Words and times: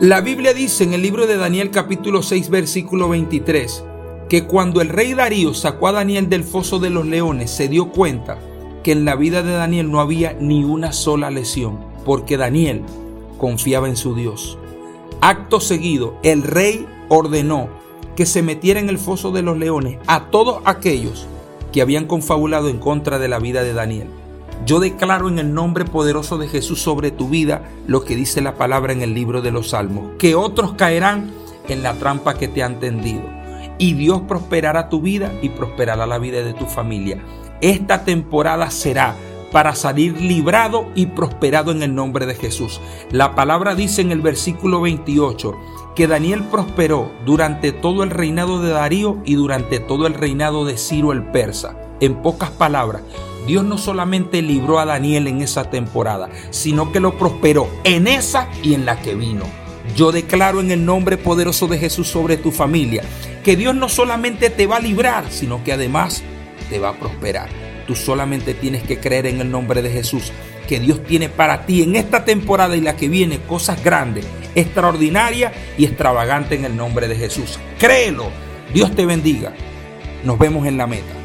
La 0.00 0.20
Biblia 0.20 0.52
dice 0.52 0.82
en 0.82 0.92
el 0.92 1.02
libro 1.02 1.28
de 1.28 1.36
Daniel 1.36 1.70
capítulo 1.70 2.20
6 2.20 2.50
versículo 2.50 3.08
23 3.10 3.84
que 4.28 4.44
cuando 4.44 4.80
el 4.80 4.88
rey 4.88 5.14
Darío 5.14 5.54
sacó 5.54 5.86
a 5.86 5.92
Daniel 5.92 6.28
del 6.28 6.42
foso 6.42 6.80
de 6.80 6.90
los 6.90 7.06
leones 7.06 7.52
se 7.52 7.68
dio 7.68 7.90
cuenta 7.90 8.36
que 8.82 8.90
en 8.90 9.04
la 9.04 9.14
vida 9.14 9.44
de 9.44 9.52
Daniel 9.52 9.92
no 9.92 10.00
había 10.00 10.32
ni 10.32 10.64
una 10.64 10.92
sola 10.92 11.30
lesión, 11.30 11.78
porque 12.04 12.36
Daniel 12.36 12.82
confiaba 13.38 13.88
en 13.88 13.96
su 13.96 14.16
Dios. 14.16 14.58
Acto 15.20 15.60
seguido, 15.60 16.16
el 16.24 16.42
rey 16.42 16.86
ordenó 17.08 17.68
que 18.16 18.26
se 18.26 18.42
metiera 18.42 18.80
en 18.80 18.88
el 18.88 18.98
foso 18.98 19.30
de 19.30 19.42
los 19.42 19.56
leones 19.58 19.98
a 20.08 20.28
todos 20.28 20.60
aquellos 20.64 21.28
que 21.72 21.82
habían 21.82 22.06
confabulado 22.06 22.68
en 22.68 22.78
contra 22.78 23.20
de 23.20 23.28
la 23.28 23.38
vida 23.38 23.62
de 23.62 23.72
Daniel. 23.72 24.08
Yo 24.66 24.80
declaro 24.80 25.28
en 25.28 25.38
el 25.38 25.52
nombre 25.52 25.84
poderoso 25.84 26.38
de 26.38 26.48
Jesús 26.48 26.80
sobre 26.80 27.10
tu 27.10 27.28
vida 27.28 27.68
lo 27.86 28.04
que 28.04 28.16
dice 28.16 28.40
la 28.40 28.54
palabra 28.54 28.92
en 28.92 29.02
el 29.02 29.14
libro 29.14 29.42
de 29.42 29.50
los 29.50 29.70
Salmos, 29.70 30.12
que 30.18 30.34
otros 30.34 30.74
caerán 30.74 31.30
en 31.68 31.82
la 31.82 31.94
trampa 31.94 32.34
que 32.34 32.48
te 32.48 32.62
han 32.62 32.80
tendido. 32.80 33.22
Y 33.78 33.94
Dios 33.94 34.22
prosperará 34.28 34.88
tu 34.88 35.00
vida 35.00 35.32
y 35.42 35.50
prosperará 35.50 36.06
la 36.06 36.18
vida 36.18 36.42
de 36.42 36.54
tu 36.54 36.66
familia. 36.66 37.22
Esta 37.60 38.04
temporada 38.04 38.70
será 38.70 39.16
para 39.54 39.74
salir 39.74 40.20
librado 40.20 40.88
y 40.96 41.06
prosperado 41.06 41.70
en 41.70 41.82
el 41.82 41.94
nombre 41.94 42.26
de 42.26 42.34
Jesús. 42.34 42.80
La 43.10 43.34
palabra 43.34 43.74
dice 43.76 44.02
en 44.02 44.10
el 44.10 44.20
versículo 44.20 44.80
28 44.80 45.54
que 45.94 46.08
Daniel 46.08 46.42
prosperó 46.50 47.12
durante 47.24 47.70
todo 47.70 48.02
el 48.02 48.10
reinado 48.10 48.60
de 48.60 48.70
Darío 48.70 49.18
y 49.24 49.34
durante 49.34 49.78
todo 49.78 50.08
el 50.08 50.14
reinado 50.14 50.64
de 50.64 50.76
Ciro 50.76 51.12
el 51.12 51.22
persa. 51.22 51.76
En 52.04 52.16
pocas 52.16 52.50
palabras, 52.50 53.00
Dios 53.46 53.64
no 53.64 53.78
solamente 53.78 54.42
libró 54.42 54.78
a 54.78 54.84
Daniel 54.84 55.26
en 55.26 55.40
esa 55.40 55.70
temporada, 55.70 56.28
sino 56.50 56.92
que 56.92 57.00
lo 57.00 57.16
prosperó 57.16 57.66
en 57.82 58.06
esa 58.06 58.50
y 58.62 58.74
en 58.74 58.84
la 58.84 59.00
que 59.00 59.14
vino. 59.14 59.46
Yo 59.96 60.12
declaro 60.12 60.60
en 60.60 60.70
el 60.70 60.84
nombre 60.84 61.16
poderoso 61.16 61.66
de 61.66 61.78
Jesús 61.78 62.06
sobre 62.06 62.36
tu 62.36 62.50
familia 62.50 63.02
que 63.42 63.56
Dios 63.56 63.74
no 63.74 63.88
solamente 63.88 64.50
te 64.50 64.66
va 64.66 64.76
a 64.76 64.80
librar, 64.80 65.24
sino 65.30 65.64
que 65.64 65.72
además 65.72 66.22
te 66.68 66.78
va 66.78 66.90
a 66.90 66.98
prosperar. 66.98 67.48
Tú 67.86 67.94
solamente 67.94 68.52
tienes 68.52 68.82
que 68.82 68.98
creer 68.98 69.24
en 69.24 69.40
el 69.40 69.50
nombre 69.50 69.80
de 69.80 69.90
Jesús, 69.90 70.30
que 70.68 70.80
Dios 70.80 71.02
tiene 71.04 71.30
para 71.30 71.64
ti 71.64 71.82
en 71.82 71.96
esta 71.96 72.26
temporada 72.26 72.76
y 72.76 72.82
la 72.82 72.96
que 72.96 73.08
viene 73.08 73.38
cosas 73.38 73.82
grandes, 73.82 74.26
extraordinarias 74.54 75.54
y 75.78 75.86
extravagantes 75.86 76.58
en 76.58 76.66
el 76.66 76.76
nombre 76.76 77.08
de 77.08 77.16
Jesús. 77.16 77.58
Créelo. 77.78 78.26
Dios 78.74 78.94
te 78.94 79.06
bendiga. 79.06 79.54
Nos 80.22 80.38
vemos 80.38 80.66
en 80.66 80.76
la 80.76 80.86
meta. 80.86 81.23